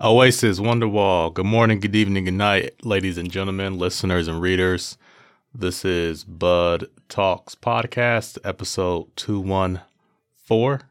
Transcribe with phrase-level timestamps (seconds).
[0.00, 1.34] Oasis, Wonderwall.
[1.34, 4.96] Good morning, good evening, good night, ladies and gentlemen, listeners and readers.
[5.52, 10.86] This is Bud Talks Podcast, episode 214.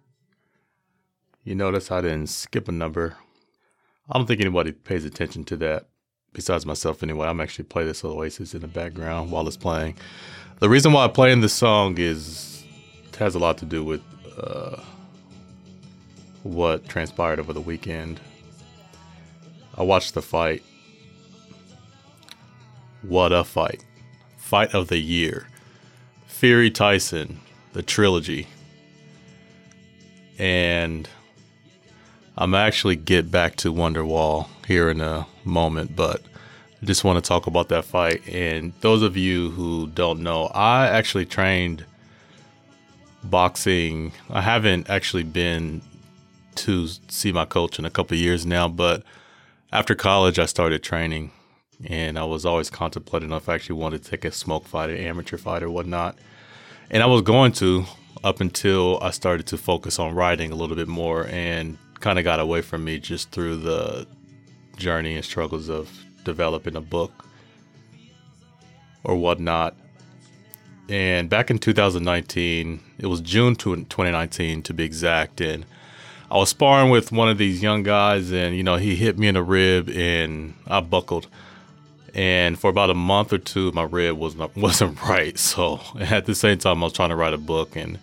[1.45, 3.15] You notice I didn't skip a number.
[4.09, 5.85] I don't think anybody pays attention to that
[6.33, 7.29] besides myself anyway.
[7.29, 9.95] I'm actually playing this Oasis in the background while it's playing.
[10.59, 12.65] The reason why I'm playing this song is
[13.07, 14.01] it has a lot to do with
[14.37, 14.81] uh,
[16.43, 18.19] what transpired over the weekend.
[19.77, 20.63] I watched the fight.
[23.03, 23.83] What a fight.
[24.37, 25.47] Fight of the year.
[26.25, 27.39] Fury Tyson,
[27.73, 28.47] the trilogy.
[30.39, 31.07] And
[32.37, 36.21] I'm actually get back to Wonderwall here in a moment, but
[36.81, 38.27] I just want to talk about that fight.
[38.27, 41.85] And those of you who don't know, I actually trained
[43.23, 44.11] boxing.
[44.29, 45.81] I haven't actually been
[46.55, 49.03] to see my coach in a couple years now, but
[49.71, 51.31] after college, I started training,
[51.85, 54.97] and I was always contemplating if I actually wanted to take a smoke fight, an
[54.97, 56.17] amateur fight, or whatnot.
[56.89, 57.85] And I was going to
[58.23, 62.25] up until I started to focus on writing a little bit more, and kind of
[62.25, 64.07] got away from me just through the
[64.77, 65.89] journey and struggles of
[66.23, 67.25] developing a book
[69.03, 69.75] or whatnot.
[70.89, 75.65] And back in 2019, it was June 2019 to be exact, and
[76.29, 79.27] I was sparring with one of these young guys, and you know he hit me
[79.27, 81.27] in the rib, and I buckled.
[82.13, 85.37] And for about a month or two, my rib was not, wasn't right.
[85.37, 87.99] So at the same time, I was trying to write a book, and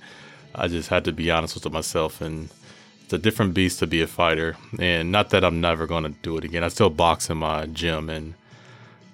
[0.55, 2.21] I just had to be honest with myself.
[2.21, 2.49] And
[3.03, 6.11] it's a different beast to be a fighter, and not that I'm never going to
[6.23, 6.65] do it again.
[6.65, 8.35] I still box in my gym, and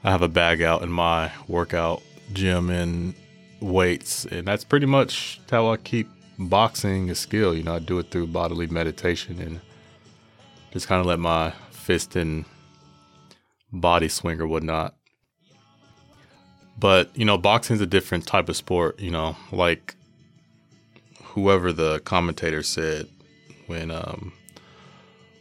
[0.04, 3.14] I have a bag out in my workout gym, and
[3.60, 6.08] weights, and that's pretty much how I keep
[6.40, 7.54] boxing a skill.
[7.54, 9.60] You know, I do it through bodily meditation and
[10.72, 12.44] just kind of let my fist and
[13.72, 14.94] body swing or whatnot.
[16.78, 18.98] But you know, boxing is a different type of sport.
[18.98, 19.94] You know, like
[21.22, 23.06] whoever the commentator said
[23.66, 24.32] when um,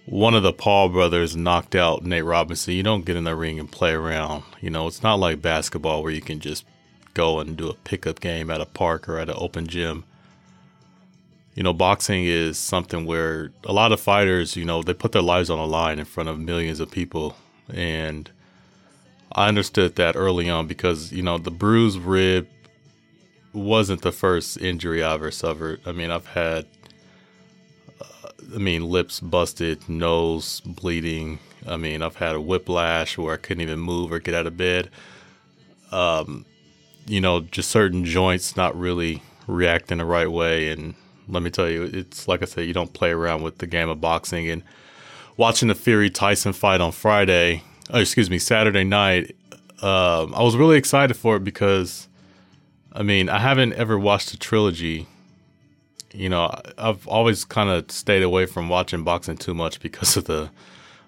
[0.06, 2.74] one of the Paul brothers knocked out Nate Robinson.
[2.74, 4.44] You don't get in the ring and play around.
[4.60, 6.66] You know, it's not like basketball where you can just
[7.14, 10.04] go and do a pickup game at a park or at an open gym.
[11.60, 15.22] You know, boxing is something where a lot of fighters, you know, they put their
[15.22, 17.36] lives on the line in front of millions of people.
[17.68, 18.32] And
[19.34, 22.48] I understood that early on because, you know, the bruised rib
[23.52, 25.82] wasn't the first injury I ever suffered.
[25.86, 26.66] I mean, I've had,
[28.00, 31.40] uh, I mean, lips busted, nose bleeding.
[31.68, 34.56] I mean, I've had a whiplash where I couldn't even move or get out of
[34.56, 34.90] bed.
[35.92, 36.46] Um,
[37.06, 40.72] you know, just certain joints not really reacting the right way.
[40.72, 40.96] And
[41.30, 43.90] let me tell you, it's like I said, you don't play around with the game
[43.90, 44.50] of boxing.
[44.50, 44.64] And
[45.38, 49.36] watching the Fury Tyson fight on Friday, oh, excuse me, Saturday night,
[49.82, 52.08] um, I was really excited for it because,
[52.92, 55.08] I mean, I haven't ever watched a trilogy.
[56.14, 60.26] You know, I've always kind of stayed away from watching boxing too much because of
[60.26, 60.50] the,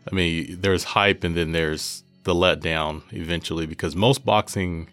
[0.10, 4.90] I mean, there's hype and then there's the letdown eventually because most boxing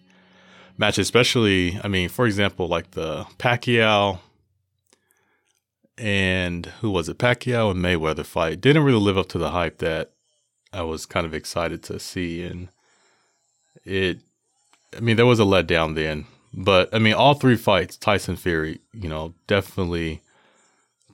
[0.78, 4.20] matches, especially, I mean, for example, like the Pacquiao
[5.98, 7.18] and who was it?
[7.18, 10.12] Pacquiao and Mayweather fight didn't really live up to the hype that
[10.72, 12.42] I was kind of excited to see.
[12.42, 12.68] And
[13.84, 14.20] it,
[14.96, 16.26] I mean, there was a letdown then.
[16.54, 20.22] But I mean, all three fights, Tyson Fury, you know, definitely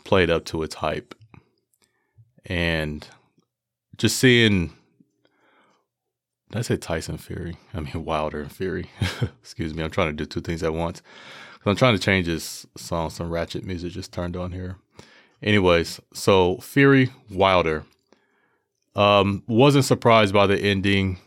[0.05, 1.15] played up to its hype.
[2.47, 3.07] And
[3.97, 4.73] just seeing
[6.55, 7.57] did I say Tyson Fury?
[7.75, 8.89] I mean Wilder and Fury.
[9.43, 9.83] Excuse me.
[9.83, 11.03] I'm trying to do two things at once.
[11.67, 13.11] I'm trying to change this song.
[13.11, 14.77] Some ratchet music just turned on here.
[15.43, 17.85] Anyways, so Fury Wilder.
[18.97, 21.19] Um, wasn't surprised by the ending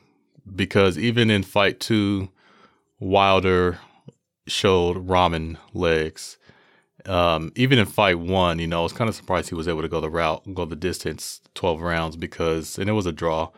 [0.55, 2.29] because even in fight two,
[2.99, 3.79] Wilder
[4.47, 6.37] showed ramen legs.
[7.05, 9.81] Um, even in fight one, you know, I was kind of surprised he was able
[9.81, 13.49] to go the route, go the distance, 12 rounds because, and it was a draw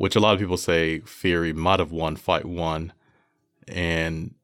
[0.00, 2.94] which a lot of people say Fury might have won fight one,
[3.68, 4.34] and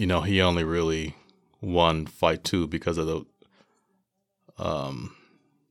[0.00, 1.14] you know he only really
[1.60, 3.24] won fight two because of the
[4.58, 5.14] um,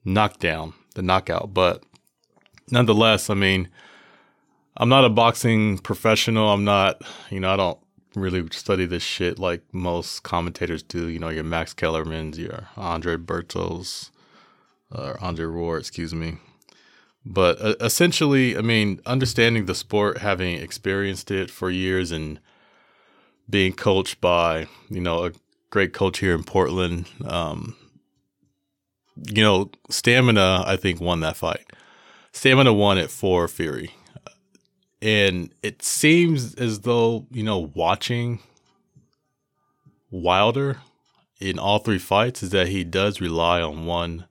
[0.06, 1.54] knockdown, the knockout.
[1.54, 1.84] But
[2.70, 3.70] nonetheless, I mean,
[4.78, 6.50] I'm not a boxing professional.
[6.50, 7.80] I'm not, you know, I don't
[8.16, 11.08] really study this shit like most commentators do.
[11.08, 14.12] You know, your Max Kellermans, your Andre Bertos,
[14.92, 16.38] or Andre Roar, excuse me.
[17.26, 22.40] But uh, essentially, I mean, understanding the sport, having experienced it for years, and
[23.50, 25.32] being coached by, you know, a
[25.70, 27.76] great coach here in Portland, um,
[29.16, 31.66] you know, Stamina, I think, won that fight.
[32.32, 33.92] Stamina won it for Fury.
[35.02, 38.40] And it seems as though, you know, watching
[40.12, 40.78] Wilder
[41.40, 44.26] in all three fights is that he does rely on one,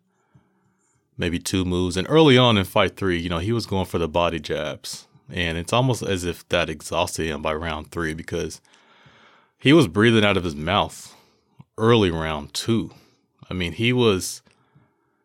[1.17, 1.97] maybe two moves.
[1.97, 5.07] And early on in fight three, you know, he was going for the body jabs.
[5.31, 8.61] And it's almost as if that exhausted him by round three because
[9.59, 11.15] he was breathing out of his mouth
[11.77, 12.91] early round two.
[13.51, 14.43] I mean, he was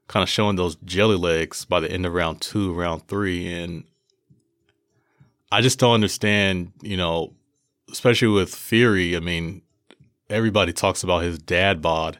[0.07, 3.51] kind of showing those jelly legs by the end of round two, round three.
[3.51, 3.83] And
[5.51, 7.33] I just don't understand, you know,
[7.91, 9.15] especially with Fury.
[9.15, 9.61] I mean,
[10.29, 12.19] everybody talks about his dad bod.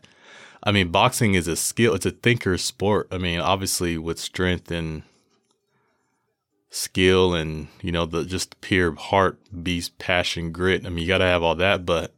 [0.64, 3.08] I mean, boxing is a skill, it's a thinker sport.
[3.12, 5.04] I mean, obviously with strength and
[6.74, 10.86] skill and, you know, the just pure heart, beast, passion, grit.
[10.86, 12.16] I mean, you got to have all that, but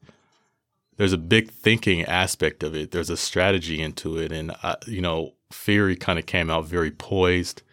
[0.96, 2.92] there's a big thinking aspect of it.
[2.92, 4.32] There's a strategy into it.
[4.32, 7.64] And, uh, you know, Fury kind of came out very poised.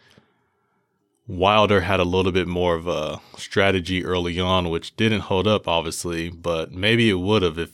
[1.29, 5.69] Wilder had a little bit more of a strategy early on, which didn't hold up,
[5.69, 7.71] obviously, but maybe it would have if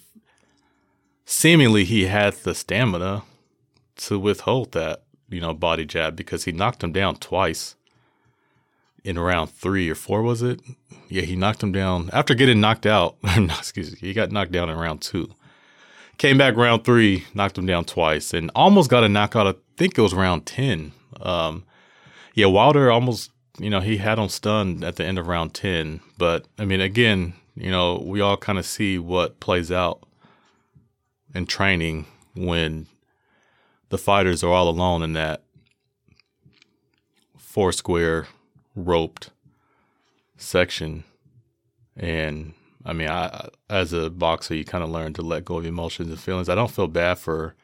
[1.25, 3.23] seemingly he had the stamina
[3.97, 7.75] to withhold that, you know, body jab because he knocked him down twice
[9.09, 10.61] in round three or four, was it?
[11.09, 13.17] Yeah, he knocked him down after getting knocked out.
[13.25, 15.35] excuse me, he got knocked down in round two.
[16.19, 19.47] Came back round three, knocked him down twice, and almost got a knockout.
[19.47, 20.93] I think it was round 10.
[21.23, 21.65] Um,
[22.35, 26.01] yeah, Wilder almost, you know, he had him stunned at the end of round 10.
[26.19, 30.03] But, I mean, again, you know, we all kind of see what plays out
[31.35, 32.05] in training
[32.35, 32.89] when
[33.89, 35.45] the fighters are all alone in that
[37.39, 38.27] four square
[38.79, 39.31] roped
[40.37, 41.05] section.
[41.97, 42.55] And
[42.85, 46.09] I mean, I as a boxer, you kind of learn to let go of emotions
[46.09, 46.49] and feelings.
[46.49, 47.55] I don't feel bad for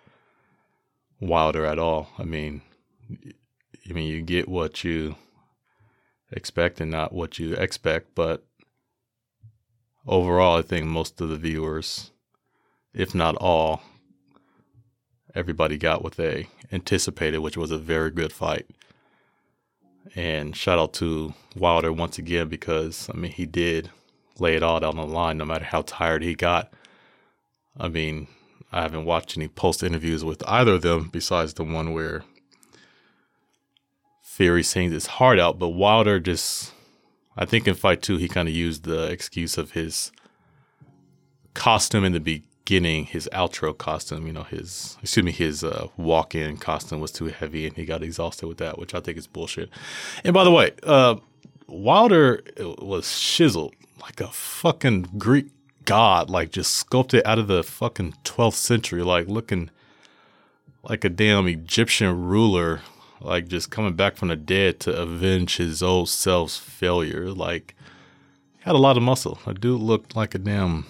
[1.21, 2.09] Wilder at all.
[2.19, 2.63] I mean,
[3.11, 5.17] I mean, you get what you
[6.33, 8.45] expect and not what you expect, but
[10.07, 12.11] overall, I think most of the viewers,
[12.93, 13.83] if not all,
[15.35, 18.67] everybody got what they anticipated, which was a very good fight.
[20.15, 23.91] And shout out to Wilder once again because I mean he did
[24.39, 26.73] lay it all down the line, no matter how tired he got.
[27.79, 28.29] I mean,
[28.73, 32.25] I haven't watched any post interviews with either of them besides the one where
[34.23, 36.73] Fury sings his heart out, but Wilder just,
[37.37, 40.11] I think in fight two, he kind of used the excuse of his
[41.55, 42.21] costume in the
[42.65, 47.13] beginning, his outro costume, you know, his, excuse me, his uh, walk in costume was
[47.13, 49.69] too heavy and he got exhausted with that, which I think is bullshit.
[50.25, 51.17] And by the way, uh,
[51.67, 52.43] Wilder
[52.79, 55.47] was chiseled like a fucking Greek
[55.85, 59.71] god, like just sculpted out of the fucking 12th century, like looking
[60.83, 62.81] like a damn Egyptian ruler,
[63.21, 67.31] like just coming back from the dead to avenge his old self's failure.
[67.31, 67.75] Like,
[68.61, 69.39] had a lot of muscle.
[69.47, 70.87] A dude looked like a damn,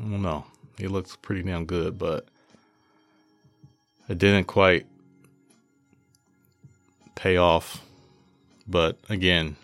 [0.00, 0.46] I don't know.
[0.78, 2.26] He looks pretty damn good, but
[4.08, 4.86] it didn't quite
[7.14, 7.84] pay off.
[8.66, 9.56] But again,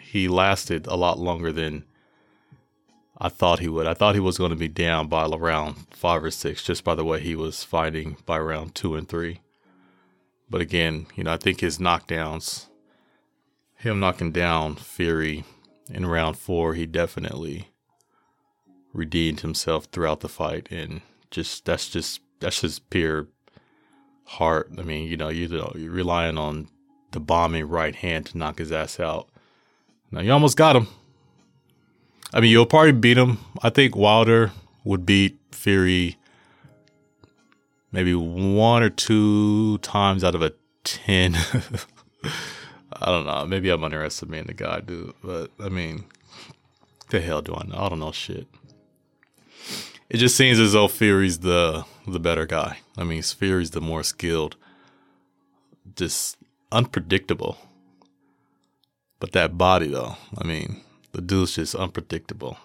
[0.00, 1.84] he lasted a lot longer than
[3.16, 3.86] I thought he would.
[3.86, 6.94] I thought he was going to be down by around five or six just by
[6.94, 9.40] the way he was fighting by round two and three.
[10.50, 12.66] But again, you know, I think his knockdowns,
[13.76, 15.44] him knocking down Fury
[15.90, 17.68] in round four, he definitely
[18.92, 20.68] redeemed himself throughout the fight.
[20.70, 23.28] And just, that's just, that's just pure
[24.24, 24.70] heart.
[24.78, 26.68] I mean, you know, you you're relying on
[27.12, 29.28] the bombing right hand to knock his ass out.
[30.10, 30.88] Now you almost got him.
[32.32, 33.38] I mean, you'll probably beat him.
[33.62, 34.52] I think Wilder
[34.84, 36.16] would beat Fury
[37.90, 40.52] maybe one or two times out of a
[40.84, 41.34] ten.
[42.92, 43.46] I don't know.
[43.46, 45.14] Maybe I'm underestimating the guy, dude.
[45.22, 46.04] But I mean,
[47.10, 47.78] the hell do I know?
[47.78, 48.46] I don't know shit.
[50.10, 52.78] It just seems as though Fury's the the better guy.
[52.96, 54.56] I mean, Fury's the more skilled,
[55.94, 56.38] just
[56.72, 57.58] unpredictable.
[59.20, 62.56] But that body, though, I mean, the dude's just unpredictable.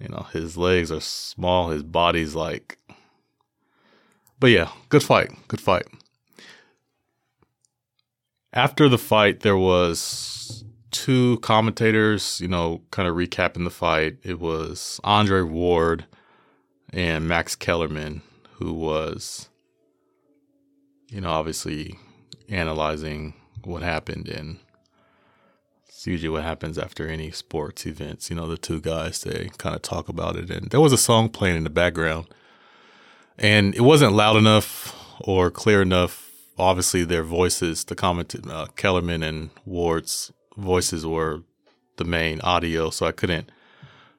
[0.00, 2.78] You know, his legs are small, his body's like.
[4.40, 5.30] But yeah, good fight.
[5.46, 5.86] Good fight.
[8.52, 14.18] After the fight, there was two commentators, you know, kind of recapping the fight.
[14.22, 16.04] It was Andre Ward
[16.92, 18.22] and Max Kellerman,
[18.52, 19.48] who was,
[21.08, 21.98] you know, obviously
[22.48, 23.34] analyzing
[23.64, 24.28] what happened.
[24.28, 24.58] And
[25.88, 28.30] it's usually what happens after any sports events.
[28.30, 30.50] You know, the two guys, they kind of talk about it.
[30.50, 32.26] And there was a song playing in the background,
[33.38, 36.28] and it wasn't loud enough or clear enough.
[36.58, 41.42] Obviously, their voices, the comment, uh, Kellerman and Ward's voices were
[41.96, 43.50] the main audio, so I couldn't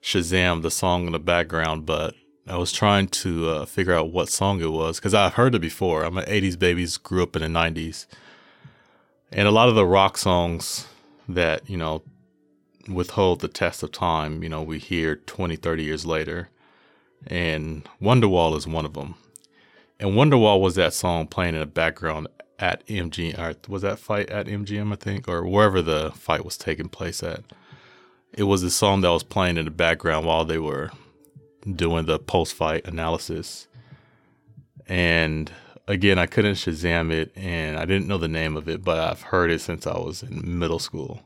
[0.01, 2.13] Shazam the song in the background, but
[2.45, 5.61] I was trying to uh, figure out what song it was because I've heard it
[5.61, 6.03] before.
[6.03, 8.05] I'm an 80s baby, grew up in the 90s.
[9.31, 10.87] And a lot of the rock songs
[11.29, 12.03] that, you know,
[12.89, 16.49] withhold the test of time, you know, we hear 20, 30 years later.
[17.25, 19.15] And Wonderwall is one of them.
[19.97, 22.27] And Wonderwall was that song playing in the background
[22.63, 26.57] at MGM, or was that fight at MGM, I think, or wherever the fight was
[26.57, 27.41] taking place at.
[28.31, 30.89] It was the song that was playing in the background while they were
[31.69, 33.67] doing the post fight analysis.
[34.87, 35.51] And
[35.89, 39.23] again, I couldn't Shazam it and I didn't know the name of it, but I've
[39.23, 41.21] heard it since I was in middle school.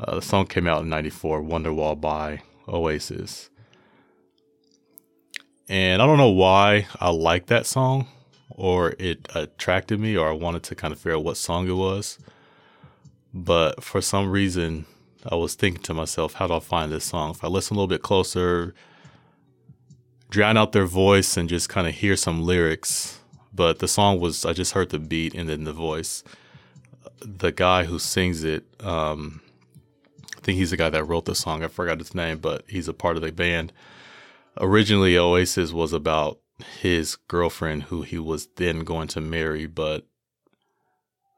[0.00, 3.50] Uh, the song came out in 94, Wonderwall by Oasis.
[5.68, 8.08] And I don't know why I like that song
[8.50, 11.72] or it attracted me or I wanted to kind of figure out what song it
[11.72, 12.18] was.
[13.32, 14.86] But for some reason,
[15.30, 17.30] I was thinking to myself, how do I find this song?
[17.30, 18.74] If I listen a little bit closer,
[20.30, 23.20] drown out their voice and just kind of hear some lyrics.
[23.52, 26.22] But the song was, I just heard the beat and then the voice.
[27.20, 29.40] The guy who sings it, um,
[30.36, 31.64] I think he's the guy that wrote the song.
[31.64, 33.72] I forgot his name, but he's a part of the band.
[34.58, 36.38] Originally, Oasis was about
[36.80, 40.06] his girlfriend who he was then going to marry, but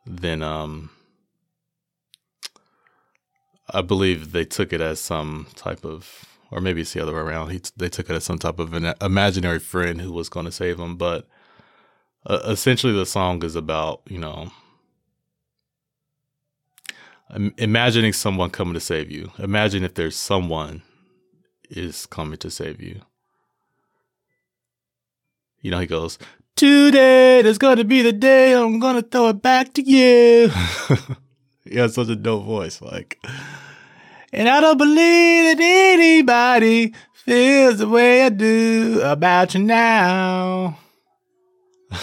[0.05, 0.91] then um
[3.71, 7.21] I believe they took it as some type of or maybe it's the other way
[7.21, 7.51] around.
[7.51, 10.53] He, they took it as some type of an imaginary friend who was going to
[10.53, 10.97] save him.
[10.97, 11.27] But
[12.25, 14.51] uh, essentially, the song is about you know
[17.59, 19.33] imagining someone coming to save you.
[19.39, 20.83] Imagine if there's someone
[21.69, 23.01] is coming to save you.
[25.63, 26.19] You know, he goes,
[26.57, 30.49] Today is going to be the day I'm going to throw it back to you.
[31.65, 32.81] he has such a dope voice.
[32.81, 33.19] Like,
[34.33, 40.79] and I don't believe that anybody feels the way I do about you now.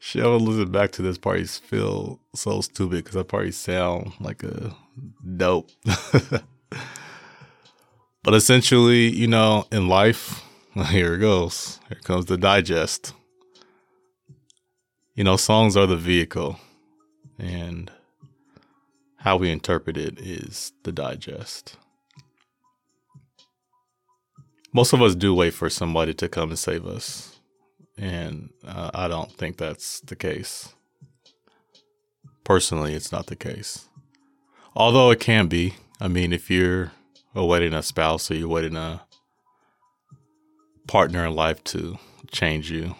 [0.00, 1.46] Shit, I listen back to this part.
[1.46, 4.74] Feel so stupid because that part sound like a
[5.36, 5.70] dope.
[8.22, 10.42] but essentially, you know, in life,
[10.86, 11.80] here it goes.
[11.88, 13.12] Here comes the digest.
[15.14, 16.60] You know, songs are the vehicle.
[17.38, 17.90] And
[19.16, 21.76] how we interpret it is the digest.
[24.72, 27.40] Most of us do wait for somebody to come and save us.
[27.96, 30.74] And uh, I don't think that's the case.
[32.44, 33.86] Personally, it's not the case.
[34.76, 35.74] Although it can be.
[36.00, 36.92] I mean, if you're
[37.34, 39.02] awaiting a spouse or you're waiting a
[40.88, 41.98] partner in life to
[42.32, 42.96] change you,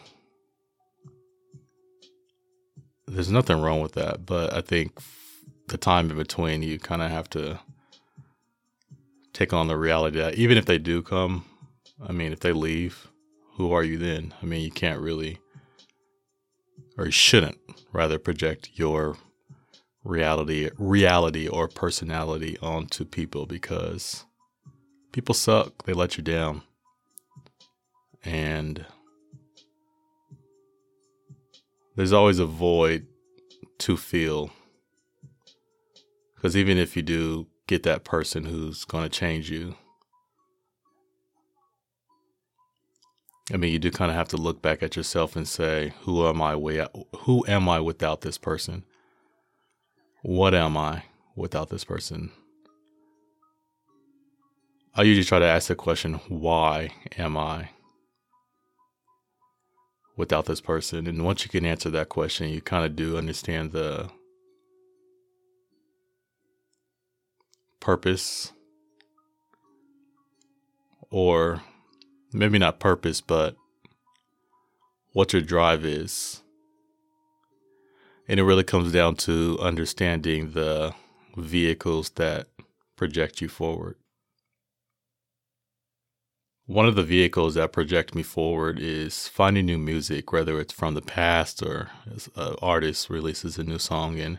[3.09, 4.25] there's nothing wrong with that.
[4.25, 4.97] But I think
[5.67, 7.59] the time in between, you kind of have to
[9.33, 11.45] take on the reality that even if they do come,
[12.07, 13.09] I mean, if they leave,
[13.55, 14.35] who are you then?
[14.41, 15.39] I mean, you can't really,
[16.97, 17.59] or you shouldn't
[17.93, 19.17] rather project your
[20.05, 24.25] reality, reality or personality onto people because
[25.13, 25.85] people suck.
[25.85, 26.63] They let you down.
[28.29, 28.85] And
[31.97, 33.07] there's always a void
[33.79, 34.51] to fill
[36.35, 39.77] because even if you do get that person who's going to change you,
[43.51, 46.27] I mean, you do kind of have to look back at yourself and say, "Who
[46.27, 46.53] am I?
[47.21, 48.85] Who am I without this person?
[50.21, 51.05] What am I
[51.35, 52.31] without this person?"
[54.95, 57.71] I usually try to ask the question, "Why am I
[60.19, 63.73] without this person?" And once you can answer that question, you kind of do understand
[63.73, 64.11] the
[67.81, 68.53] purpose
[71.11, 71.63] or
[72.33, 73.57] maybe not purpose, but
[75.13, 76.43] what your drive is.
[78.29, 80.95] And it really comes down to understanding the
[81.37, 82.49] vehicles that
[82.97, 83.97] project you forward.
[86.69, 90.93] One of the vehicles that project me forward is finding new music, whether it's from
[90.93, 94.21] the past or as an artist releases a new song.
[94.21, 94.39] And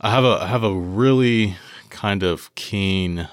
[0.00, 1.58] I have a I have a really
[1.90, 3.28] kind of keen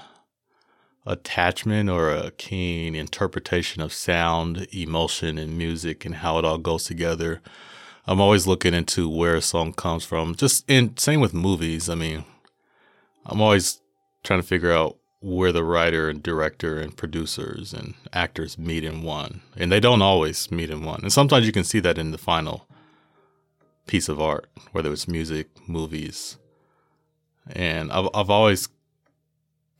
[1.06, 6.84] attachment or a keen interpretation of sound, emotion, and music and how it all goes
[6.84, 7.40] together.
[8.06, 10.34] I'm always looking into where a song comes from.
[10.34, 11.88] Just in same with movies.
[11.88, 12.26] I mean,
[13.24, 13.80] I'm always
[14.22, 19.02] trying to figure out where the writer and director and producers and actors meet in
[19.02, 19.40] one.
[19.56, 21.00] And they don't always meet in one.
[21.02, 22.68] And sometimes you can see that in the final
[23.86, 26.38] piece of art, whether it's music, movies.
[27.50, 28.68] And I've I've always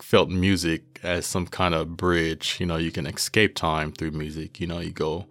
[0.00, 2.56] felt music as some kind of bridge.
[2.58, 4.60] You know, you can escape time through music.
[4.60, 5.26] You know, you go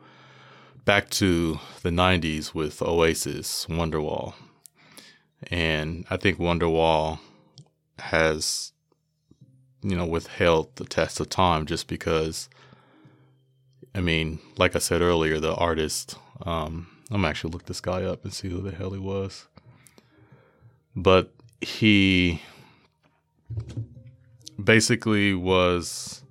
[0.86, 4.34] back to the 90s with Oasis, Wonderwall.
[5.52, 7.20] And I think Wonderwall
[8.00, 8.72] has
[9.88, 12.50] you know, withheld the test of time just because,
[13.96, 18.26] I mean, like I said earlier, the artist, um, I'm actually look this guy up
[18.26, 19.48] and see who the hell he was.
[20.94, 22.42] But he
[24.62, 26.22] basically was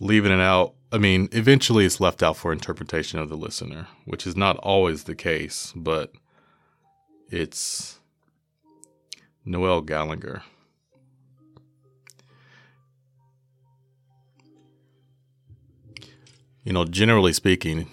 [0.00, 0.74] leaving it out.
[0.92, 5.04] I mean, eventually it's left out for interpretation of the listener, which is not always
[5.04, 6.12] the case, but
[7.28, 7.98] it's
[9.44, 10.42] Noel Gallagher.
[16.64, 17.88] You know, generally speaking,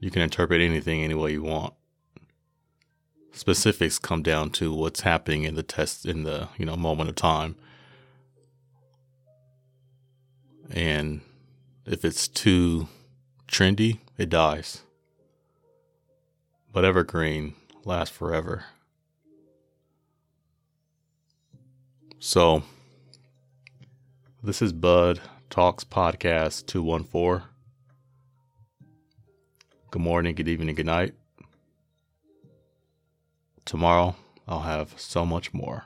[0.00, 1.74] you can interpret anything any way you want.
[3.32, 7.16] Specifics come down to what's happening in the test in the, you know, moment of
[7.16, 7.56] time.
[10.70, 11.22] And
[11.86, 12.88] if it's too
[13.48, 14.82] trendy, it dies.
[16.72, 17.54] But evergreen
[17.84, 18.64] lasts forever.
[22.18, 22.62] So,
[24.42, 27.51] this is Bud Talks Podcast 214.
[29.92, 31.12] Good morning, good evening, good night.
[33.66, 34.16] Tomorrow,
[34.48, 35.84] I'll have so much more.